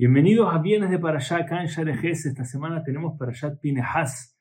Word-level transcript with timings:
Bienvenidos 0.00 0.54
a 0.54 0.58
Bienes 0.58 0.90
de 0.90 1.00
Parashá 1.00 1.38
acá 1.38 1.64
en. 1.64 2.24
Esta 2.24 2.44
semana 2.44 2.84
tenemos 2.84 3.18
Parashat 3.18 3.58
Pinehas, 3.60 4.38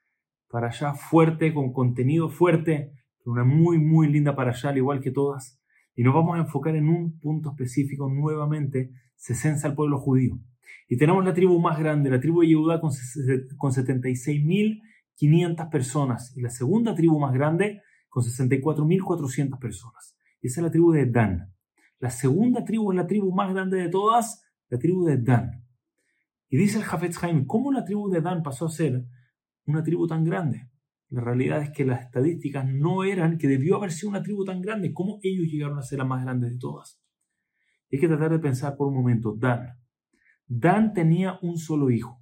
Parashá 0.47 0.94
fuerte, 0.94 1.51
con 1.51 1.73
contenido 1.73 2.29
fuerte, 2.29 2.94
una 3.26 3.44
muy, 3.44 3.79
muy 3.79 4.07
linda 4.07 4.35
Parashá, 4.35 4.70
al 4.70 4.78
igual 4.78 5.01
que 5.01 5.09
todas. 5.09 5.59
Y 5.96 6.04
nos 6.04 6.13
vamos 6.13 6.38
a 6.38 6.41
enfocar 6.41 6.75
en 6.75 6.88
un 6.88 7.20
punto 7.20 7.49
específico 7.49 8.07
nuevamente, 8.07 8.92
se 9.15 9.33
censa 9.33 9.70
el 9.70 9.74
pueblo 9.74 9.97
judío. 9.97 10.38
Y 10.88 10.97
tenemos 10.97 11.25
la 11.25 11.33
tribu 11.33 11.60
más 11.60 11.79
grande, 11.79 12.12
la 12.12 12.19
tribu 12.19 12.42
de 12.42 12.49
Yehudá 12.49 12.79
con, 12.79 12.92
con 13.58 13.71
76.500 13.71 15.71
personas. 15.71 16.38
Y 16.38 16.41
la 16.41 16.52
segunda 16.52 16.94
tribu 16.94 17.20
más 17.20 17.34
grande 17.34 17.81
con 18.09 18.21
64.400 18.21 19.58
personas. 19.58 20.16
Y 20.39 20.49
esa 20.49 20.62
es 20.62 20.66
la 20.66 20.71
tribu 20.71 20.91
de 20.91 21.08
Dan. 21.08 21.52
La 21.98 22.12
segunda 22.12 22.63
tribu 22.63 22.91
es 22.91 22.98
la 22.98 23.08
tribu 23.08 23.33
más 23.33 23.52
grande 23.52 23.77
de 23.77 23.89
todas 23.89 24.44
la 24.70 24.77
tribu 24.77 25.05
de 25.05 25.17
Dan. 25.17 25.63
Y 26.49 26.57
dice 26.57 26.80
el 26.80 26.85
Hafetz 26.89 27.23
Haim, 27.23 27.45
¿cómo 27.45 27.71
la 27.71 27.84
tribu 27.84 28.09
de 28.09 28.21
Dan 28.21 28.44
pasó 28.44 28.66
a 28.66 28.70
ser 28.70 29.05
una 29.66 29.84
tribu 29.84 30.08
tan 30.08 30.23
grande? 30.23 30.70
La 31.09 31.21
realidad 31.21 31.62
es 31.62 31.71
que 31.71 31.85
las 31.85 32.02
estadísticas 32.02 32.66
no 32.66 33.03
eran 33.03 33.38
que 33.38 33.48
debió 33.48 33.77
haber 33.77 33.91
sido 33.91 34.09
una 34.09 34.23
tribu 34.23 34.44
tan 34.44 34.61
grande. 34.61 34.94
¿Cómo 34.94 35.20
ellos 35.23 35.48
llegaron 35.48 35.77
a 35.77 35.84
ser 35.84 35.99
la 35.99 36.05
más 36.05 36.23
grande 36.23 36.49
de 36.49 36.58
todas? 36.58 37.02
hay 37.89 37.99
que 37.99 38.08
tratar 38.08 38.31
de 38.31 38.39
pensar 38.39 38.75
por 38.75 38.88
un 38.88 38.95
momento. 38.95 39.34
Dan. 39.38 39.77
Dan 40.45 40.94
tenía 40.94 41.39
un 41.41 41.58
solo 41.58 41.89
hijo. 41.89 42.22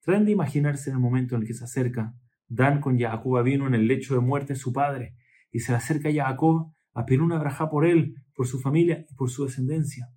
Traten 0.00 0.24
de 0.24 0.32
imaginarse 0.32 0.90
en 0.90 0.96
el 0.96 1.02
momento 1.02 1.36
en 1.36 1.42
el 1.42 1.46
que 1.46 1.54
se 1.54 1.64
acerca 1.64 2.14
Dan 2.54 2.82
con 2.82 2.98
Jacob 2.98 3.42
vino 3.42 3.66
en 3.66 3.74
el 3.74 3.86
lecho 3.86 4.14
de 4.14 4.20
muerte 4.20 4.52
de 4.52 4.58
su 4.58 4.74
padre 4.74 5.16
y 5.50 5.60
se 5.60 5.72
le 5.72 5.78
acerca 5.78 6.10
a 6.10 6.12
Jacob 6.12 6.70
a 6.92 7.06
pedir 7.06 7.22
una 7.22 7.38
braja 7.38 7.70
por 7.70 7.86
él, 7.86 8.16
por 8.34 8.46
su 8.46 8.60
familia 8.60 9.06
y 9.08 9.14
por 9.14 9.30
su 9.30 9.44
descendencia. 9.46 10.12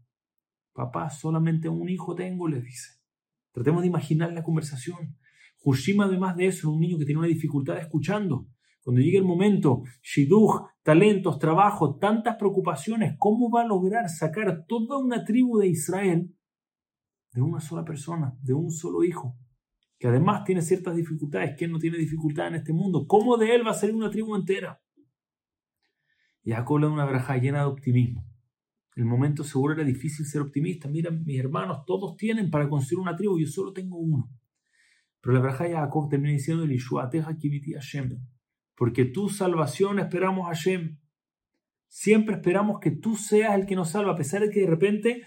Papá, 0.76 1.10
solamente 1.10 1.70
un 1.70 1.88
hijo 1.88 2.14
tengo, 2.16 2.50
le 2.50 2.62
dice. 2.62 3.00
Tratemos 3.54 3.82
de 3.82 3.88
imaginar 3.88 4.34
la 4.34 4.44
conversación. 4.44 5.16
Hushima, 5.64 6.04
además 6.04 6.36
de 6.36 6.48
eso, 6.48 6.58
es 6.58 6.66
un 6.66 6.82
niño 6.82 6.98
que 6.98 7.06
tiene 7.06 7.20
una 7.20 7.30
dificultad 7.30 7.78
escuchando. 7.78 8.50
Cuando 8.84 9.02
llegue 9.02 9.18
el 9.18 9.24
momento, 9.24 9.84
Shidduch, 10.04 10.64
talentos, 10.84 11.40
trabajo, 11.40 11.98
tantas 11.98 12.36
preocupaciones, 12.36 13.16
¿cómo 13.18 13.50
va 13.50 13.62
a 13.62 13.66
lograr 13.66 14.10
sacar 14.10 14.66
toda 14.68 14.98
una 14.98 15.24
tribu 15.24 15.58
de 15.60 15.70
Israel 15.70 16.36
de 17.32 17.42
una 17.42 17.62
sola 17.62 17.86
persona, 17.86 18.38
de 18.42 18.54
un 18.54 18.70
solo 18.70 19.06
hijo? 19.06 19.38
Que 19.98 20.10
además 20.10 20.44
tiene 20.44 20.62
ciertas 20.62 20.98
dificultades, 20.98 21.56
que 21.58 21.70
no 21.70 21.80
tiene 21.80 21.98
dificultad 21.98 22.50
en 22.50 22.56
este 22.56 22.74
mundo. 22.74 23.08
¿Cómo 23.08 23.38
de 23.38 23.56
él 23.56 23.66
va 23.66 23.72
a 23.72 23.76
salir 23.76 23.96
una 23.96 24.10
tribu 24.10 24.36
entera? 24.36 24.82
Y 26.44 26.52
Jacob 26.52 26.80
le 26.80 26.88
da 26.88 26.94
una 26.94 27.06
braja 27.06 27.38
llena 27.38 27.60
de 27.60 27.68
optimismo 27.68 28.35
el 28.96 29.06
momento 29.06 29.44
seguro 29.44 29.74
era 29.74 29.84
difícil 29.84 30.26
ser 30.26 30.42
optimista. 30.42 30.88
Mira, 30.88 31.12
mis 31.12 31.38
hermanos 31.38 31.84
todos 31.86 32.16
tienen 32.16 32.50
para 32.50 32.70
construir 32.70 33.02
una 33.02 33.16
tribu, 33.16 33.38
yo 33.38 33.48
solo 33.48 33.74
tengo 33.74 33.98
uno. 33.98 34.30
Pero 35.22 35.34
la 35.34 35.42
verdad 35.42 35.72
Jacob 35.72 36.10
termina 36.10 36.34
diciendo, 36.34 36.66
porque 38.76 39.06
tu 39.06 39.30
salvación 39.30 40.00
esperamos 40.00 40.46
a 40.46 40.50
Hashem. 40.50 40.98
Siempre 41.88 42.36
esperamos 42.36 42.80
que 42.80 42.92
tú 42.92 43.16
seas 43.16 43.56
el 43.56 43.66
que 43.66 43.76
nos 43.76 43.92
salva, 43.92 44.14
a 44.14 44.18
pesar 44.18 44.42
de 44.42 44.50
que 44.50 44.62
de 44.62 44.68
repente 44.68 45.24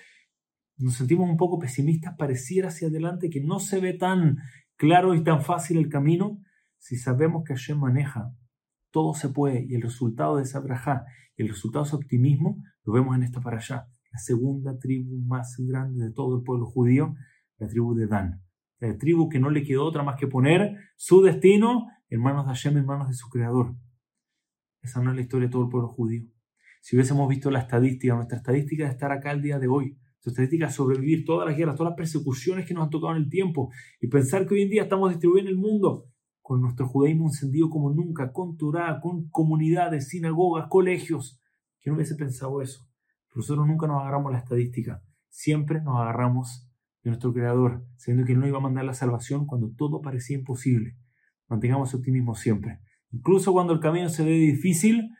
nos 0.79 0.95
sentimos 0.95 1.29
un 1.29 1.37
poco 1.37 1.59
pesimistas, 1.59 2.15
pareciera 2.17 2.69
hacia 2.69 2.89
adelante 2.89 3.29
que 3.29 3.41
no 3.41 3.59
se 3.59 3.81
ve 3.81 3.95
tan 3.95 4.39
claro 4.77 5.15
y 5.15 5.25
tan 5.25 5.43
fácil 5.43 5.79
el 5.79 5.89
camino. 5.89 6.41
Si 6.79 6.97
sabemos 6.97 7.43
que 7.45 7.55
Hashem 7.55 7.79
maneja, 7.79 8.33
todo 8.99 9.15
se 9.15 9.29
puede 9.29 9.65
y 9.69 9.77
el 9.77 9.83
resultado 9.83 10.39
de 10.39 10.43
esa 10.43 10.59
braja, 10.59 11.05
el 11.37 11.47
resultado 11.47 11.85
de 11.85 11.89
ese 11.91 11.97
optimismo, 11.97 12.61
lo 12.83 12.95
vemos 12.95 13.15
en 13.15 13.23
esta 13.23 13.41
para 13.41 13.59
allá, 13.59 13.87
la 14.11 14.19
segunda 14.19 14.77
tribu 14.77 15.21
más 15.25 15.55
grande 15.57 16.07
de 16.07 16.13
todo 16.13 16.37
el 16.37 16.43
pueblo 16.43 16.67
judío, 16.67 17.15
la 17.59 17.69
tribu 17.69 17.95
de 17.95 18.09
Dan. 18.09 18.43
La 18.81 18.99
tribu 18.99 19.29
que 19.29 19.39
no 19.39 19.51
le 19.51 19.63
quedó 19.63 19.85
otra 19.85 20.03
más 20.03 20.19
que 20.19 20.27
poner 20.27 20.77
su 20.97 21.23
destino 21.23 21.87
en 22.09 22.21
manos 22.21 22.45
de 22.45 22.49
Hashem, 22.49 22.77
en 22.77 22.87
manos 22.87 23.07
de 23.07 23.15
su 23.15 23.29
creador. 23.29 23.77
Esa 24.83 25.01
no 25.01 25.11
es 25.11 25.17
la 25.17 25.23
historia 25.23 25.47
de 25.47 25.53
todo 25.53 25.63
el 25.63 25.69
pueblo 25.69 25.87
judío. 25.87 26.25
Si 26.81 26.97
hubiésemos 26.97 27.29
visto 27.29 27.53
la 27.53 27.61
estadística, 27.61 28.17
nuestra 28.17 28.39
estadística 28.39 28.83
de 28.83 28.91
estar 28.91 29.13
acá 29.13 29.31
el 29.31 29.43
día 29.43 29.61
de 29.61 29.69
hoy, 29.69 29.97
nuestra 30.25 30.31
estadística 30.33 30.67
de 30.67 30.73
sobrevivir 30.73 31.25
todas 31.25 31.49
las 31.49 31.57
guerras, 31.57 31.77
todas 31.77 31.91
las 31.93 31.97
persecuciones 31.97 32.67
que 32.67 32.75
nos 32.75 32.83
han 32.83 32.91
tocado 32.91 33.15
en 33.15 33.23
el 33.23 33.29
tiempo, 33.29 33.71
y 34.01 34.09
pensar 34.09 34.45
que 34.45 34.55
hoy 34.55 34.63
en 34.63 34.71
día 34.71 34.83
estamos 34.83 35.11
distribuyendo 35.11 35.53
el 35.53 35.57
mundo 35.57 36.07
con 36.49 36.63
nuestro 36.63 36.89
judaísmo 36.89 37.27
encendido 37.27 37.69
como 37.69 37.91
nunca, 37.91 38.33
con 38.33 38.57
Torah, 38.57 39.01
con 39.03 39.29
comunidades, 39.29 40.09
sinagogas, 40.09 40.67
colegios, 40.71 41.39
¿Quién 41.79 41.95
hubiese 41.95 42.15
pensado 42.15 42.63
eso? 42.63 42.89
nosotros 43.35 43.67
nunca 43.67 43.87
nos 43.87 44.01
agarramos 44.01 44.33
la 44.33 44.39
estadística, 44.39 45.03
siempre 45.29 45.83
nos 45.83 46.01
agarramos 46.01 46.67
de 47.03 47.11
nuestro 47.11 47.35
Creador, 47.35 47.85
sabiendo 47.99 48.27
que 48.27 48.33
Él 48.33 48.41
no 48.41 48.47
iba 48.47 48.57
a 48.57 48.63
mandar 48.63 48.87
la 48.87 48.95
salvación 48.95 49.45
cuando 49.45 49.71
todo 49.77 50.01
parecía 50.01 50.39
imposible. 50.39 50.97
Mantengamos 51.49 51.93
optimismo 51.93 52.35
siempre. 52.35 52.81
Incluso 53.11 53.53
cuando 53.53 53.75
el 53.75 53.81
camino 53.81 54.09
se 54.09 54.25
ve 54.25 54.31
difícil, 54.31 55.11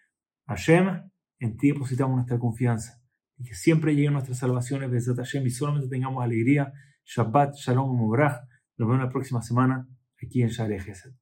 Hashem, 0.47 1.11
en 1.41 1.57
ti 1.59 1.73
depositamos 1.73 2.17
nuestra 2.17 2.39
confianza. 2.39 3.03
Y 3.37 3.45
que 3.45 3.55
siempre 3.55 3.95
lleguen 3.95 4.15
nuestras 4.15 4.39
salvaciones, 4.39 4.91
desde 4.91 5.15
Hashem, 5.15 5.47
y 5.47 5.51
solamente 5.51 5.89
tengamos 5.89 6.25
alegría. 6.25 6.73
Shabbat, 7.05 7.55
Shalom, 7.55 7.95
Mobrach. 7.95 8.41
Nos 8.79 8.89
vemos 8.89 9.05
la 9.05 9.11
próxima 9.11 9.43
semana 9.43 9.87
aquí 10.23 10.43
en 10.43 10.51
Share 10.51 10.81
Gesed. 10.81 11.15